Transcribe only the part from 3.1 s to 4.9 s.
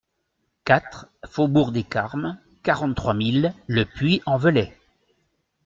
mille Le Puy-en-Velay